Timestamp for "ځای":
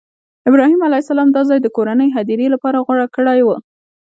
1.49-1.59